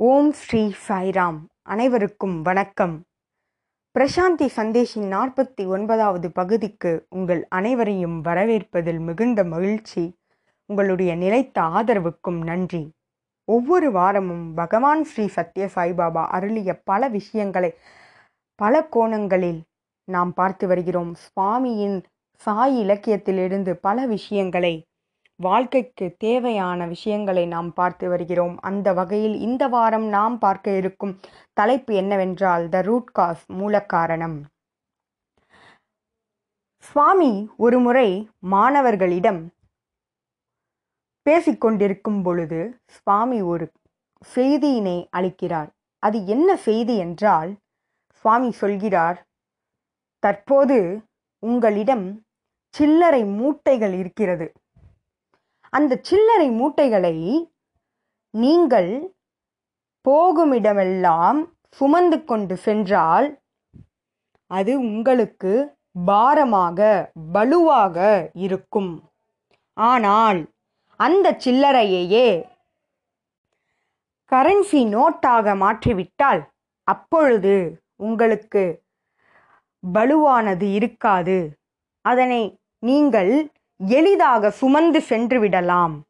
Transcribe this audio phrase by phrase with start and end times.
[0.00, 1.38] ஓம் ஸ்ரீ சாய்ராம்.
[1.62, 3.04] அனைவருக்கும் வணக்கம்.
[3.98, 10.16] பிரசாந்தி சந்தேஷின் நாற்பத்தி ஒன்பதாவது பகுதிக்கு உங்கள் அனைவரையும் வரவேற்பதில் மிகுந்த மகிழ்ச்சி.
[10.66, 12.92] உங்களுடைய நிலைத்த ஆதரவுக்கும் நன்றி.
[13.44, 17.74] ஒவ்வொரு வாரமும் பகவான் ஸ்ரீ சத்ய சாய்பாபா அருளிய பல விஷயங்களை
[18.54, 19.62] பல கோணங்களில்
[20.04, 21.14] நாம் பார்த்து வருகிறோம்.
[21.14, 22.02] சுவாமியின்
[22.34, 24.87] சாய் இலக்கியத்திலிருந்து பல விஷயங்களை
[25.40, 28.54] வாழ்க்கைக்கு தேவையான விஷயங்களை நாம் பார்த்து வருகிறோம்.
[28.60, 31.12] அந்த வகையில் இந்த வாரம் நாம் பார்க்க இருக்கும்
[31.52, 34.38] தலைப்பு என்னவென்றால் த ரூட் காஸ் மூலக்காரணம்.
[36.84, 38.08] சுவாமி ஒருமுறை
[38.50, 39.40] மாணவர்களிடம்
[41.26, 43.64] பேசிக்கொண்டிருக்கும் பொழுது சுவாமி ஒரு
[44.34, 45.70] செய்தியினை அளிக்கிறார்.
[46.02, 47.50] அது என்ன செய்தி என்றால்
[48.24, 49.18] சுவாமி சொல்கிறார்
[50.22, 50.78] தற்போது
[51.42, 52.06] உங்களிடம்
[52.74, 54.46] சில்லறை மூட்டைகள் இருக்கிறது.
[55.76, 57.16] அந்த சில்லறை மூட்டைகளை
[58.34, 58.90] நீங்கள்
[60.04, 61.40] போகுமிடமெல்லாம்
[61.78, 63.26] சுமந்து கொண்டு சென்றால்
[64.50, 65.52] அது உங்களுக்கு
[66.06, 66.78] பாரமாக
[67.34, 67.96] வலுவாக
[68.46, 68.92] இருக்கும்.
[69.76, 70.40] ஆனால்
[71.00, 72.28] அந்த சில்லறையையே
[74.32, 76.42] கரன்சி நோட்டாக மாற்றிவிட்டால்
[76.88, 77.54] அப்பொழுது
[78.06, 78.64] உங்களுக்கு
[79.82, 81.38] வலுவானது இருக்காது.
[82.04, 82.42] அதனை
[82.88, 83.32] நீங்கள்
[83.86, 86.02] எளிதாக சுமந்து சென்று விடலாம்.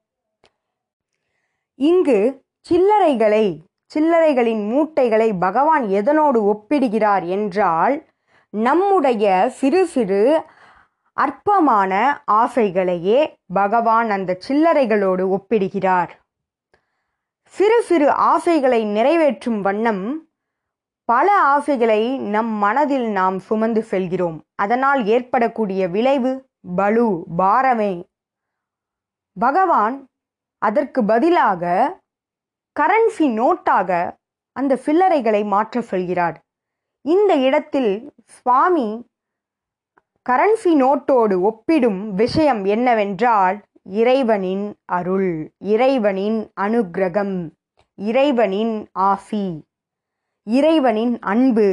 [1.75, 3.58] இங்கு சில்லறைகளை
[3.94, 8.06] சில்லறைகளின் மூட்டைகளை பகவான் எதனோடு ஒப்பிடுகிறார் என்றால்
[8.50, 10.42] நம்முடைய சிறு சிறு
[11.12, 16.08] அற்பமான ஆசைகளையே பகவான் அந்த சில்லறைகளோடு ஒப்பிடுகிறார்.
[17.42, 20.28] சிறு சிறு ஆசைகளை நிறைவேற்றும் வண்ணம்
[21.05, 24.42] பல ஆசைகளை நம் மனதில் நாம் சுமந்து செல்கிறோம்.
[24.55, 27.92] அதனால் ஏற்படக்கூடிய விளைவு பலு பாரமே.
[29.37, 29.97] பகவான்
[30.62, 31.65] அதற்கு பதிலாக
[32.77, 33.91] கரன்சி நோட்டாக
[34.53, 36.39] அந்த சில்லறைகளை மாற்ற சொல்கிறார்.
[37.05, 37.92] இந்த இடத்தில்
[38.25, 38.89] சுவாமி
[40.27, 47.37] கரன்சி நோட்டோடு ஒப்பிடும் விஷயம் என்னவென்றால் இறைவனின் அருள் இறைவனின் அனுக்கிரகம்
[47.99, 49.47] இறைவனின் ஆசி
[50.47, 51.69] இறைவனின் அன்பு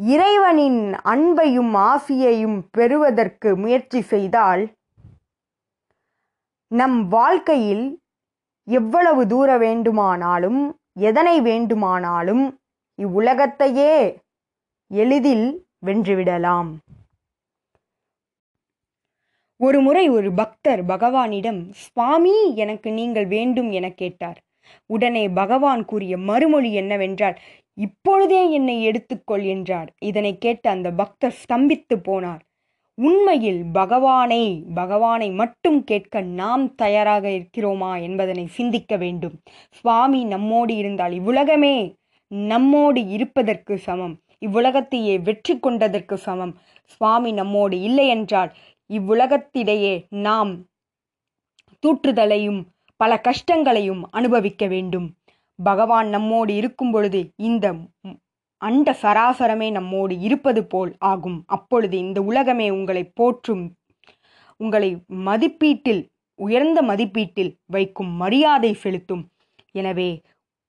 [0.00, 4.62] இறைவனின் அன்பையும் ஆசியையும் பெறுவதற்கு முயற்சி செய்தால்
[6.68, 8.00] நம் வாழ்க்கையில்
[8.64, 10.60] எவ்வளவு தூர வேண்டுமானாலும்
[11.00, 12.58] எதனை வேண்டுமானாலும்
[12.98, 14.18] இவ்வுலகத்தையே
[14.86, 16.70] எளிதில் வென்றுவிடலாம்.
[19.56, 24.38] ஒரு முறை ஒரு பக்தர் பகவானிடம் சுவாமி எனக்கு நீங்கள் வேண்டும் என கேட்டார்.
[24.86, 27.36] உடனே பகவான் கூறிய மறுமொழி என்னவென்றால்
[27.80, 29.90] இப்பொழுதே என்னை எடுத்துக்கொள் என்றார்.
[29.98, 32.40] இதனை கேட்டு அந்த பக்தர் ஸ்தம்பித்து போனார்.
[32.98, 39.36] உண்மையில் பகவானை பகவானை மட்டும் கேட்க நாம் தயாராக இருக்கிறோமா என்பதனை சிந்திக்க வேண்டும்.
[39.70, 41.76] சுவாமி நம்மோடு இருந்தால் இவ்வுலகமே
[42.30, 44.16] நம்மோடு இருப்பதற்கு சமம்.
[44.40, 46.52] இவ்வுலகத்தையே வெற்றி கொண்டதற்கு சமம்.
[46.84, 48.50] சுவாமி நம்மோடு இல்லை என்றால்
[48.90, 50.52] இவ்வுலகத்திடையே நாம்
[51.82, 52.60] தூற்றுதலையும்
[52.96, 55.06] பல கஷ்டங்களையும் அனுபவிக்க வேண்டும்.
[55.62, 57.66] பகவான் நம்மோடு இருக்கும் பொழுது இந்த
[58.62, 61.38] அண்ட சராசரமே நம்மோடு இருப்பது போல் ஆகும்.
[61.46, 63.64] அப்பொழுது இந்த உலகமே உங்களை போற்றும்
[64.60, 64.90] உங்களை
[65.28, 66.02] மதிப்பீட்டில்
[66.38, 69.24] உயர்ந்த மதிப்பீட்டில் வைக்கும் மரியாதை செலுத்தும்.
[69.72, 70.10] எனவே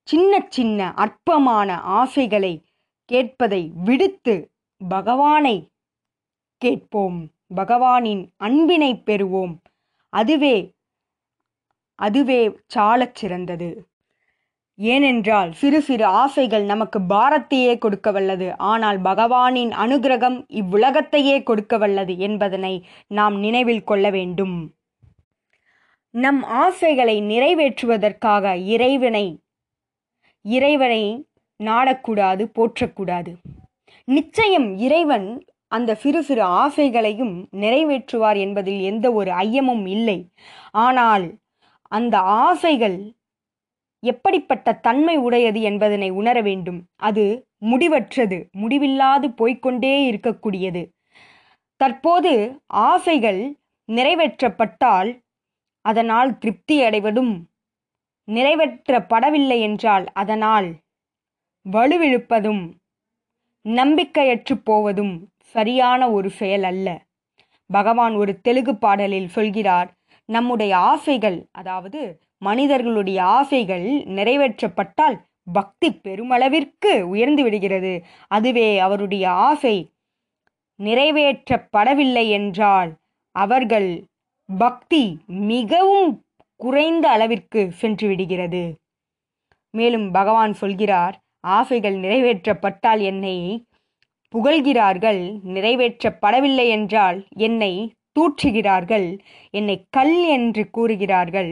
[0.08, 2.54] சின்ன சின்ன அற்பமான ஆசைகளை
[3.08, 4.34] கேட்பதை விடுத்து
[4.88, 5.56] பகவானை
[6.62, 7.18] கேட்போம்.
[7.54, 9.54] பகவானின் அன்பினை பெறுவோம்.
[10.12, 10.56] அதுவே
[11.98, 13.68] அதுவே சாலச் சிறந்தது
[14.78, 18.46] ஏனென்றால் சிறு சிறு ஆசைகள் நமக்கு பாரத்தையே கொடுக்க வல்லது.
[18.56, 22.74] ஆனால் பகவானின் அனுகிரகம் இவ்வுலகத்தையே கொடுக்க வல்லது என்பதனை
[23.06, 24.56] நாம் நினைவில் கொள்ள வேண்டும்.
[26.14, 29.26] நம் ஆசைகளை நிறைவேற்றுவதற்காக இறைவனை
[30.44, 31.02] இறைவனை
[31.60, 33.32] நாடக்கூடாது போற்றக்கூடாது.
[34.08, 35.28] நிச்சயம் இறைவன்
[35.68, 40.18] அந்த சிறு சிறு ஆசைகளையும் நிறைவேற்றுவார் என்பதில் எந்த ஒரு ஐயமும் இல்லை.
[40.70, 41.26] ஆனால்
[41.92, 42.98] அந்த ஆசைகள்
[44.02, 46.80] எப்படிப்பட்ட தன்மை உடையது என்பதனை உணர வேண்டும்.
[47.08, 47.24] அது
[47.70, 50.82] முடிவற்றது முடிவில்லாது போய்கொண்டே இருக்கக்கூடியது.
[51.80, 52.32] தற்போது
[52.88, 53.40] ஆசைகள்
[53.88, 55.10] நிறைவேற்றப்பட்டால்
[55.84, 57.32] அதனால் திருப்தி அடைவதும்
[58.28, 60.68] நிறைவேற்றப்படவில்லை என்றால் அதனால்
[61.66, 62.62] வலுவிழுப்பதும்
[63.64, 65.14] நம்பிக்கையற்று போவதும்
[65.54, 66.88] சரியான ஒரு செயல் அல்ல.
[67.70, 69.90] பகவான் ஒரு தெலுங்கு பாடலில் சொல்கிறார்
[70.28, 72.00] நம்முடைய ஆசைகள் அதாவது
[72.42, 73.86] மனிதர்களுடைய ஆசைகள்
[74.16, 75.16] நிறைவேற்றப்பட்டால்
[75.52, 77.92] பக்தி பெருமளவிற்கு உயர்ந்து விடுகிறது.
[78.28, 79.76] அதுவே அவருடைய ஆசை
[80.80, 82.90] நிறைவேற்றப்படவில்லை என்றால்
[83.36, 84.04] அவர்கள்
[84.58, 86.12] பக்தி மிகவும்
[86.56, 88.62] குறைந்த அளவிற்கு சென்று விடுகிறது.
[89.74, 93.36] மேலும் பகவான் சொல்கிறார் ஆசைகள் நிறைவேற்றப்பட்டால் என்னை
[94.34, 95.22] புகழ்கிறார்கள்
[95.54, 97.72] நிறைவேற்றப்படவில்லை என்றால் என்னை
[98.16, 99.06] தூற்றுகிறார்கள்
[99.50, 101.50] என்னை கல் என்று கூறுகிறார்கள்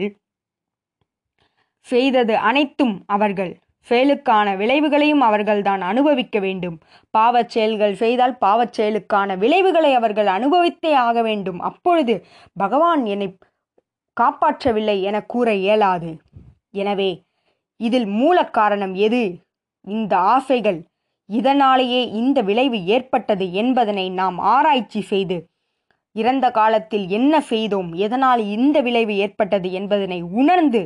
[1.81, 3.59] செய்தது அனைத்தும் அவர்கள்.
[3.89, 6.79] செயலுக்கான விளைவுகளையும் அவர்கள்தான் அனுபவிக்க வேண்டும்.
[7.09, 11.59] பாவச் செயல்கள் செய்தால் பாவச் செயலுக்கான விளைவுகளை அவர்கள் அனுபவித்தே ஆக வேண்டும்.
[11.59, 13.37] அப்பொழுது பகவான் என்னை
[14.17, 16.17] காப்பாற்றவில்லை என கூற இயலாது.
[16.71, 17.21] எனவே
[17.77, 19.37] இதில் மூல காரணம் எது?
[19.81, 20.79] இந்த ஆசைகள்.
[21.25, 25.37] இதனாலேயே இந்த விளைவு ஏற்பட்டது என்பதனை நாம் ஆராய்ச்சி செய்து
[26.15, 27.93] இறந்த காலத்தில் என்ன செய்தோம்?
[27.93, 30.81] எதனால் இந்த விளைவு ஏற்பட்டது என்பதனை உணர்ந்து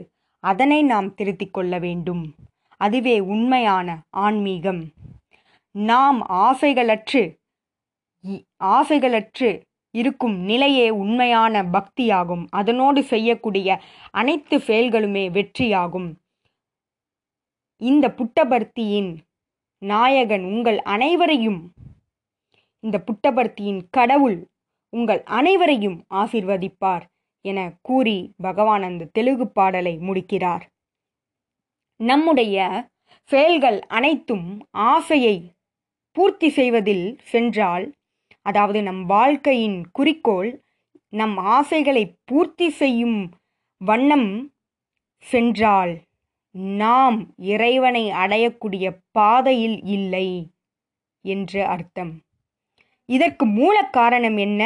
[0.46, 2.36] அதனை நாம் திருத்திக் கொள்ள வேண்டும்.
[2.78, 4.92] அதுவே உண்மையான ஆன்மீகம்.
[5.72, 7.36] நாம் ஆசைகளற்று
[8.24, 9.62] இ- ஆசைகளற்று
[9.92, 12.46] இருக்கும் நிலையே உண்மையான பக்தியாகும்.
[12.50, 13.82] அதனோடு செய்யக்கூடிய
[14.12, 16.14] அனைத்து செயல்களுமே வெற்றியாகும்.
[17.78, 19.18] இந்த புட்டபர்த்தியின்
[19.78, 21.74] நாயகன் உங்கள் அனைவரையும்
[22.80, 24.48] இந்த புட்டபர்த்தியின் கடவுள்
[24.90, 27.14] உங்கள் அனைவரையும் ஆசிர்வதிப்பார்.
[27.46, 30.66] என கூறி பகவான் அந்த தெலுங்கு பாடலை முடிக்கிறார்.
[32.00, 32.56] நம்முடைய
[33.30, 35.36] செயல்கள் அனைத்தும் ஆசையை
[36.16, 37.86] பூர்த்தி செய்வதில் சென்றால்
[38.46, 40.52] அதாவது நம் வாழ்க்கையின் குறிக்கோள்
[41.14, 43.20] நம் ஆசைகளை பூர்த்தி செய்யும்
[43.82, 44.30] வண்ணம்
[45.26, 45.94] சென்றால்
[46.78, 47.18] நாம்
[47.54, 50.28] இறைவனை அடையக்கூடிய பாதையில் இல்லை
[51.26, 52.14] என்று அர்த்தம்.
[53.10, 54.62] இதற்கு மூல காரணம் என்ன?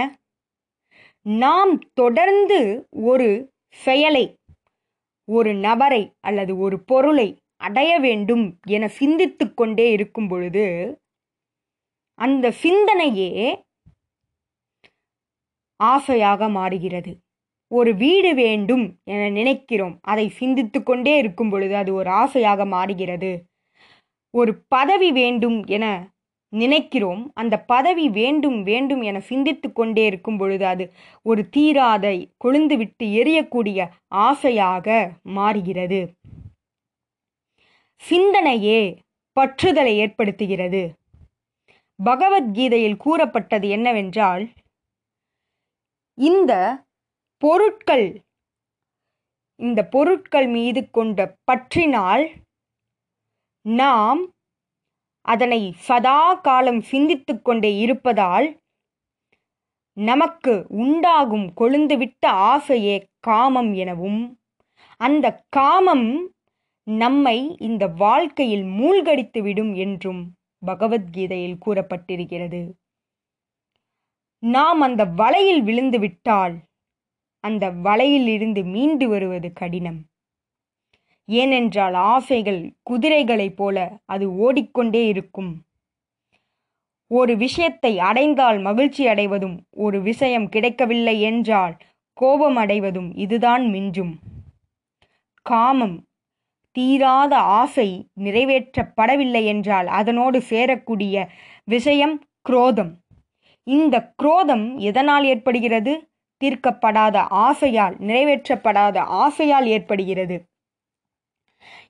[1.26, 4.38] நாம் தொடர்ந்து ஒரு செயலை
[5.26, 10.98] ஒரு நபரை அல்லது ஒரு பொருளை அடைய வேண்டும் என சிந்தித்து கொண்டே இருக்கும் பொழுது
[12.14, 13.62] அந்த சிந்தனையே
[15.76, 17.18] ஆசையாக மாறுகிறது.
[17.68, 20.00] ஒரு வீடு வேண்டும் என நினைக்கிறோம்.
[20.02, 23.44] அதை சிந்தித்து கொண்டே இருக்கும் பொழுது அது ஒரு ஆசையாக மாறுகிறது.
[24.34, 25.86] ஒரு பதவி வேண்டும் என
[26.54, 27.32] நினைக்கிறோம்.
[27.34, 30.86] அந்த பதவி வேண்டும் வேண்டும் என சிந்தித்து கொண்டே இருக்கும் பொழுது அது
[31.24, 34.88] ஒரு தீராதை கொழுந்துவிட்டு எரியக்கூடிய ஆசையாக
[35.24, 36.02] மாறுகிறது.
[38.02, 38.82] சிந்தனையே
[39.40, 40.82] பற்றுதலை ஏற்படுத்துகிறது.
[42.00, 44.44] பகவத்கீதையில் கூறப்பட்டது என்னவென்றால்
[46.18, 46.54] இந்த
[47.38, 48.08] பொருட்கள்
[49.60, 51.20] இந்த பொருட்கள் மீது கொண்ட
[51.52, 52.26] பற்றினால்
[53.66, 54.22] நாம்
[55.22, 58.62] அதனை சதா காலம் சிந்தித்து கொண்டே இருப்பதால்
[59.94, 64.40] நமக்கு உண்டாகும் கொழுந்துவிட்ட ஆசையே காமம் எனவும்
[64.98, 66.34] அந்த காமம்
[66.84, 70.32] நம்மை இந்த வாழ்க்கையில் மூழ்கடித்துவிடும் என்றும்
[70.66, 72.72] பகவத்கீதையில் கூறப்பட்டிருக்கிறது.
[74.40, 76.56] நாம் அந்த வலையில் விழுந்துவிட்டால்
[77.40, 80.09] அந்த வலையிலிருந்து மீண்டு வருவது கடினம்.
[81.30, 85.62] ஏனென்றால் ஆசைகள் குதிரைகளைப் போல அது ஓடிக்கொண்டே இருக்கும்.
[87.08, 91.78] ஒரு விஷயத்தை அடைந்தால் மகிழ்ச்சி அடைவதும் ஒரு விஷயம் கிடைக்கவில்லை என்றால்
[92.14, 94.14] கோபம் அடைவதும் இதுதான் மிஞ்சும்.
[95.42, 95.98] காமம்
[96.72, 101.16] தீராத ஆசை நிறைவேற்றப்படவில்லை என்றால் அதனோடு சேரக்கூடிய
[101.64, 102.92] விஷயம் குரோதம்.
[103.64, 105.94] இந்த குரோதம் எதனால் ஏற்படுகிறது?
[106.42, 110.38] தீர்க்கப்படாத ஆசையால் நிறைவேற்றப்படாத ஆசையால் ஏற்படுகிறது.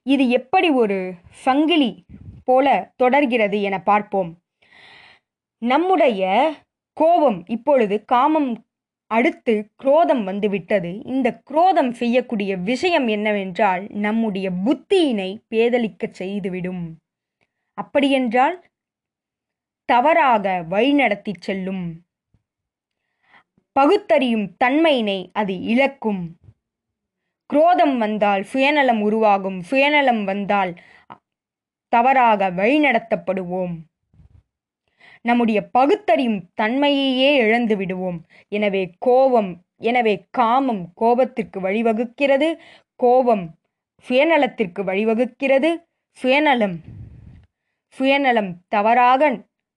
[0.10, 1.14] இது எப்படி ஒரு
[1.46, 2.06] சங்கிலி
[2.44, 4.32] போல தொடர்கிறது என பார்ப்போம்.
[5.58, 6.22] நம்முடைய
[6.94, 8.66] கோபம் இப்பொழுது காமம்
[9.08, 10.92] அடுத்து குரோதம் வந்துவிட்டது.
[11.04, 16.84] இந்த குரோதம் செய்யக்கூடிய விஷயம் என்னவென்றால் நம்முடைய புத்தியினை பேதலிக்கச் செய்துவிடும்.
[17.74, 18.58] அப்படியென்றால்
[19.86, 22.02] தவறாக வழிநடத்தி செல்லும்.
[23.72, 26.24] பகுத்தறியும் தன்மையினை அது இழக்கும்.
[27.50, 29.62] குரோதம் வந்தால் சுயநலம் உருவாகும்.
[29.62, 30.72] சுயநலம் வந்தால்
[31.88, 33.74] தவறாக வழிநடத்தப்படுவோம்.
[35.22, 38.20] நம்முடைய பகுத்தறியும் தன்மையையே இழந்து விடுவோம்.
[38.48, 42.50] எனவே கோபம் எனவே காமம் கோபத்திற்கு வழிவகுக்கிறது.
[42.96, 43.46] கோபம்
[44.06, 45.70] சுயநலத்திற்கு வழிவகுக்கிறது.
[46.12, 46.78] சுயநலம்
[47.88, 49.22] சுயநலம் தவறாக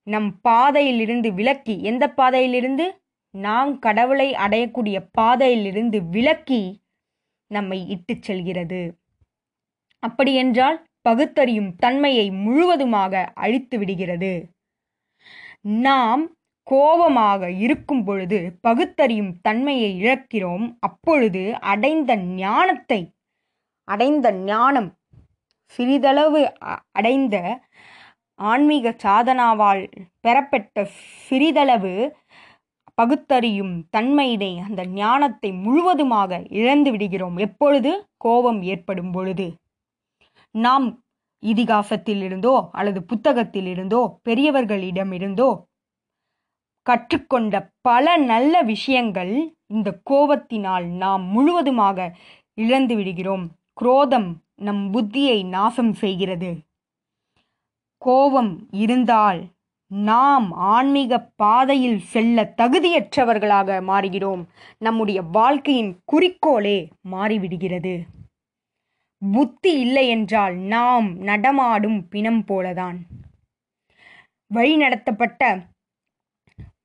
[0.03, 2.85] நம் பாதையிலிருந்து விலக்கி எந்த பாதையிலிருந்து?
[3.33, 6.61] நாம் கடவுளை அடையக்கூடிய பாதையிலிருந்து விலக்கி
[7.53, 8.81] நம்மை இட்டுச் செல்கிறது.
[9.99, 14.49] அப்படியென்றால் பகுத்தறியும் தன்மையை முழுவதுமாக அழித்து விடுகிறது.
[15.61, 20.75] நாம் கோபமாக இருக்கும் பொழுது பகுத்தறியும் தன்மையை இழக்கிறோம்.
[20.79, 23.11] அப்பொழுது அடைந்த ஞானத்தை
[23.83, 24.97] அடைந்த ஞானம்
[25.65, 27.61] சிறிதளவு அ- அடைந்த
[28.35, 29.91] ஆன்மீக சாதனாவால்
[30.21, 30.85] பெறப்பட்ட
[31.27, 32.15] சிறிதளவு
[32.97, 37.37] பகுத்தறியும் தன்மையினை அந்த ஞானத்தை முழுவதுமாக இழந்து விடுகிறோம்.
[37.37, 37.91] எப்பொழுது?
[38.17, 39.47] கோபம் ஏற்படும் பொழுது.
[40.55, 40.85] நாம்
[41.43, 45.49] இதிகாசத்திலிருந்தோ அல்லது புத்தகத்திலிருந்தோ பெரியவர்களிடமிருந்தோ
[46.85, 49.33] கற்றுக்கொண்ட பல நல்ல விஷயங்கள்
[49.67, 51.97] இந்த கோபத்தினால் நாம் முழுவதுமாக
[52.57, 53.45] இழந்து விடுகிறோம்.
[53.73, 56.51] குரோதம் நம் புத்தியை நாசம் செய்கிறது.
[58.01, 59.41] கோபம் இருந்தால்
[60.01, 64.43] நாம் ஆன்மீக பாதையில் செல்ல தகுதியற்றவர்களாக மாறுகிறோம்.
[64.77, 68.01] நம்முடைய வாழ்க்கையின் குறிக்கோளே மாறிவிடுகிறது.
[69.31, 72.95] புத்தி இல்லை என்றால் நாம் நடமாடும் பிணம் போலதான்.
[74.53, 75.71] வழிநடத்தப்பட்ட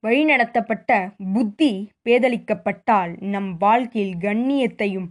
[0.07, 5.09] வழிநடத்தப்பட்ட புத்தி பேதலிக்கப்பட்டால் நம் வாழ்க்கையில் கண்ணியத்தையும்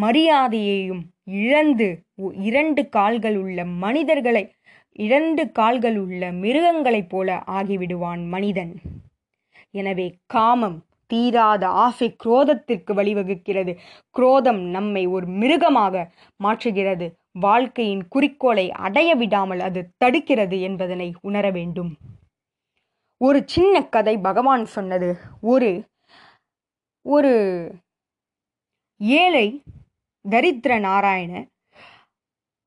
[0.00, 2.02] மரியாதையையும் இழந்து
[2.34, 4.52] இரண்டு கால்கள் உள்ள மனிதர்களை
[4.98, 8.72] இரண்டு கால்கள் உள்ள மிருகங்களைப் போல ஆகிவிடுவான் மனிதன்.
[9.70, 13.72] எனவே காமம் தீராத ஆசை குரோதத்திற்கு வழிவகுக்கிறது.
[14.10, 16.04] குரோதம் நம்மை ஒரு மிருகமாக
[16.40, 17.06] மாற்றுகிறது.
[17.40, 21.92] வாழ்க்கையின் குறிக்கோளை அடைய விடாமல் அது தடுக்கிறது என்பதனை உணர வேண்டும்.
[23.20, 25.10] ஒரு சின்ன கதை பகவான் சொன்னது.
[25.40, 25.70] ஒரு
[27.06, 27.32] ஒரு
[29.00, 29.46] ஏழை
[30.24, 31.32] தரித்திர நாராயண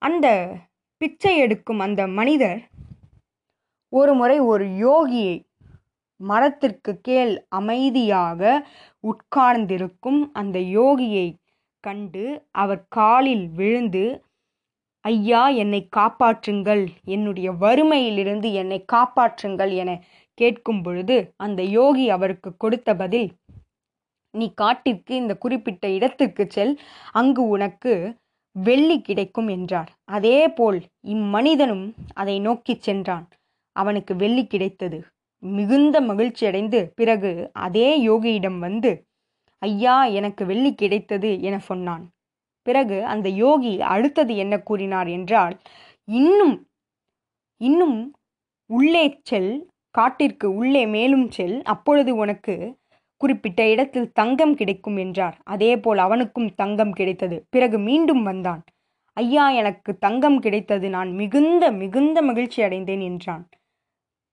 [0.01, 0.27] அந்த
[1.01, 2.61] பிச்சை எடுக்கும் அந்த மனிதர்
[3.93, 5.35] ஒருமுறை ஒரு யோகியை
[6.19, 8.41] மரத்திற்கு கீழ் அமைதியாக
[9.03, 11.27] உட்கார்ந்திருக்கும் அந்த யோகியை
[11.83, 12.23] கண்டு
[12.55, 14.05] அவர் காலில் விழுந்து
[15.05, 19.91] ஐயா என்னை காப்பாற்றுங்கள் என்னுடைய வறுமையிலிருந்து என்னை காப்பாற்றுங்கள் என
[20.37, 23.29] கேட்கும் பொழுது அந்த யோகி அவருக்கு கொடுத்த பதில்
[24.33, 26.73] நீ காட்டிற்கு இந்த குறிப்பிட்ட இடத்திற்கு செல்
[27.11, 27.93] அங்கு உனக்கு
[28.55, 33.25] வெள்ளி கிடைக்கும் என்றார் அதேபோல் இம்மனிதனும் அதை நோக்கிச் சென்றான்.
[33.75, 35.00] அவனுக்கு வெள்ளி கிடைத்தது.
[35.43, 38.91] மிகுந்த மகிழ்ச்சியடைந்து பிறகு அதே யோகியிடம் வந்து
[39.62, 42.05] ஐயா எனக்கு வெள்ளி கிடைத்தது என சொன்னான்.
[42.67, 45.55] பிறகு அந்த யோகி அடுத்தது என்ன கூறினார் என்றால்
[46.07, 46.55] இன்னும்
[47.62, 48.00] இன்னும்
[48.69, 49.51] உள்ளே செல்
[49.95, 52.55] காட்டிற்கு உள்ளே மேலும் செல் அப்பொழுது உனக்கு
[53.17, 55.38] குறிப்பிட்ட இடத்தில் தங்கம் கிடைக்கும் என்றார்.
[55.43, 57.45] அதேபோல் அவனுக்கும் தங்கம் கிடைத்தது.
[57.50, 58.63] பிறகு மீண்டும் வந்தான்.
[59.13, 60.89] ஐயா எனக்கு தங்கம் கிடைத்தது.
[60.89, 63.50] நான் மிகுந்த மிகுந்த மகிழ்ச்சி அடைந்தேன் என்றான்.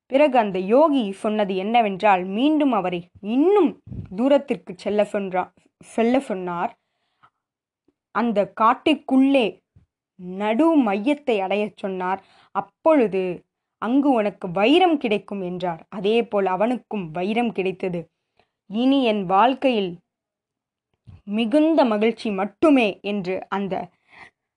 [0.06, 3.80] பிறகு அந்த யோகி சொன்னது என்னவென்றால் மீண்டும் அவரை இன்னும்
[4.16, 5.48] தூரத்திற்கு செல்ல சொன்றா
[5.84, 6.72] செல்ல சொன்னார்.
[8.10, 9.58] அந்த காட்டிற்குள்ளே
[10.16, 12.24] நடு மையத்தை அடையச் சொன்னார்.
[12.50, 13.22] அப்பொழுது
[13.78, 15.86] அங்கு உனக்கு வைரம் கிடைக்கும் என்றார்.
[15.88, 18.00] அதேபோல் அவனுக்கும் வைரம் கிடைத்தது.
[18.72, 19.98] இனி என் வாழ்க்கையில்
[21.24, 23.88] மிகுந்த மகிழ்ச்சி மட்டுமே என்று அந்த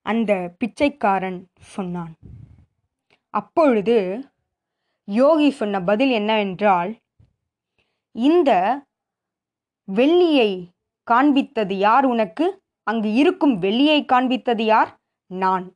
[0.02, 2.14] அந்த பிச்சைக்காரன் சொன்னான்.
[3.30, 4.26] அப்பொழுது
[5.06, 6.96] யோகி சொன்ன பதில் என்னவென்றால்
[8.12, 8.82] இந்த
[9.88, 10.68] வெள்ளியை
[11.12, 12.62] காண்பித்தது யார் உனக்கு?
[12.84, 15.00] அங்கு இருக்கும் வெள்ளியை காண்பித்தது யார்?
[15.26, 15.74] நான்.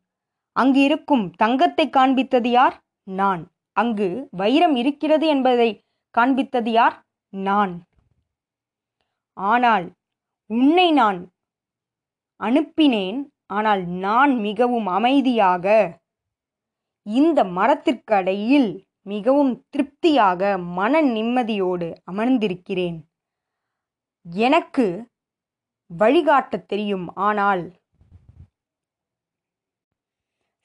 [0.51, 2.81] அங்கு இருக்கும் தங்கத்தை காண்பித்தது யார்?
[3.03, 3.51] நான்.
[3.71, 5.83] அங்கு வைரம் இருக்கிறது என்பதை
[6.17, 7.03] காண்பித்தது யார்?
[7.29, 7.73] நான்.
[9.41, 9.87] ஆனால்
[10.49, 11.19] உன்னை நான்
[12.39, 15.65] அனுப்பினேன் ஆனால் நான் மிகவும் அமைதியாக
[17.03, 18.69] இந்த மரத்திற்கு அடையில்
[19.01, 22.97] மிகவும் திருப்தியாக மன நிம்மதியோடு அமர்ந்திருக்கிறேன்.
[24.25, 24.85] எனக்கு
[25.91, 27.63] வழிகாட்டத் தெரியும் ஆனால்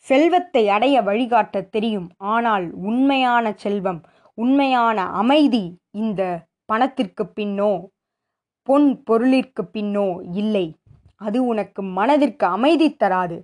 [0.07, 4.01] செல்வத்தை அடைய வழிகாட்டத் தெரியும் ஆனால் உண்மையான செல்வம்
[4.39, 6.23] உண்மையான அமைதி இந்த
[6.65, 7.73] பணத்திற்கு பின்னோ?
[8.69, 10.67] பொன் பொருளிற்கு பின்னோ இல்லை.
[11.17, 13.37] அது உனக்கு மனதிற்கு அமைதி தராது.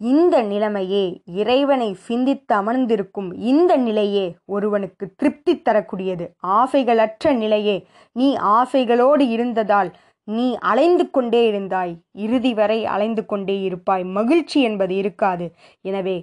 [0.00, 6.26] இந்த நிலைமையே இறைவனை சிந்தித்து அமர்ந்திருக்கும் இந்த நிலையே ஒருவனுக்கு திருப்தி தரக்கூடியது.
[6.58, 7.76] ஆசைகளற்ற நிலையே
[8.12, 9.90] நீ ஆசைகளோடு இருந்ததால்
[10.24, 11.92] நீ அலைந்து கொண்டே இருந்தாய்.
[12.12, 14.04] இறுதி வரை அலைந்து கொண்டே இருப்பாய்.
[14.18, 15.46] மகிழ்ச்சி என்பது இருக்காது.
[15.80, 16.16] எனவே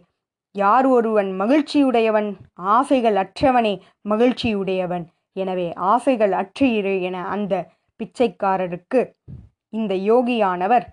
[0.55, 2.29] யார் ஒருவன் மகிழ்ச்சியுடையவன்?
[2.55, 3.73] ஆசைகள் அற்றவனே
[4.09, 5.05] மகிழ்ச்சியுடையவன்.
[5.41, 7.53] எனவே ஆசைகள் அற்று இரு என அந்த
[7.99, 9.01] பிச்சைக்காரருக்கு
[9.73, 10.85] இந்த யோகியானவர்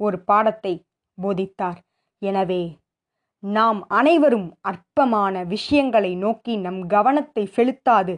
[0.00, 0.74] ஒரு பாடத்தை
[1.18, 1.80] போதித்தார்.
[2.22, 2.62] எனவே
[3.42, 8.14] நாம் அனைவரும் அற்பமான விஷயங்களை நோக்கி நம் கவனத்தை செலுத்தாது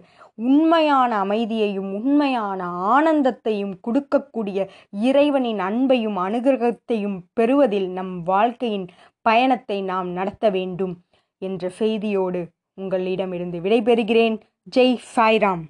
[0.49, 2.61] உண்மையான அமைதியையும் உண்மையான
[2.95, 4.67] ஆனந்தத்தையும் கொடுக்கக்கூடிய
[5.09, 8.87] இறைவனின் அன்பையும் அனுகிரகத்தையும் பெறுவதில் நம் வாழ்க்கையின்
[9.27, 10.95] பயணத்தை நாம் நடத்த வேண்டும்
[11.43, 12.43] என்ற செய்தியோடு
[12.79, 14.37] உங்களிடமிருந்து விடைபெறுகிறேன்.
[14.75, 15.63] ஜெய் சாய்ராம்.